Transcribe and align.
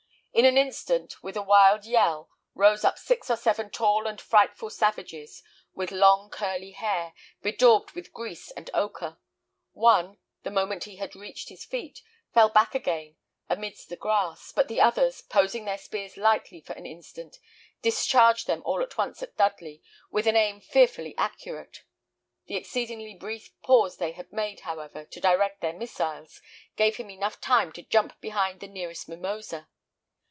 In 0.33 0.45
an 0.45 0.57
instant, 0.57 1.21
with 1.21 1.35
a 1.35 1.41
wild 1.41 1.83
yell, 1.85 2.29
rose 2.55 2.85
up 2.85 2.97
six 2.97 3.29
or 3.29 3.35
seven 3.35 3.69
tall 3.69 4.07
and 4.07 4.19
frightful 4.19 4.69
savages, 4.69 5.43
with 5.75 5.91
long 5.91 6.29
curly 6.29 6.71
hair, 6.71 7.13
bedaubed 7.41 7.91
with 7.91 8.13
grease 8.13 8.49
and 8.51 8.69
ochre. 8.73 9.17
One, 9.73 10.19
the 10.43 10.49
moment 10.49 10.85
he 10.85 10.95
had 10.95 11.17
reached 11.17 11.49
his 11.49 11.65
feet, 11.65 12.01
fell 12.33 12.47
back 12.47 12.73
again 12.73 13.17
amidst 13.49 13.89
the 13.89 13.97
grass; 13.97 14.53
but 14.53 14.69
the 14.69 14.79
others, 14.79 15.21
poising 15.21 15.65
their 15.65 15.77
spears 15.77 16.15
lightly 16.15 16.61
for 16.61 16.73
an 16.73 16.85
instant, 16.85 17.37
discharged 17.81 18.47
them 18.47 18.61
all 18.63 18.81
at 18.81 18.97
once 18.97 19.21
at 19.21 19.35
Dudley 19.35 19.83
with 20.11 20.27
an 20.27 20.37
aim 20.37 20.61
fearfully 20.61 21.13
accurate. 21.17 21.83
The 22.45 22.55
exceedingly 22.55 23.15
brief 23.15 23.51
pause 23.63 23.97
they 23.97 24.13
had 24.13 24.31
made, 24.31 24.61
however, 24.61 25.03
to 25.03 25.19
direct 25.19 25.59
their 25.59 25.73
missiles, 25.77 26.41
gave 26.77 26.95
him 26.95 27.09
time 27.09 27.13
enough 27.67 27.73
to 27.73 27.83
jump 27.83 28.19
behind 28.21 28.61
the 28.61 28.67
nearest 28.69 29.09
mimosa. 29.09 29.67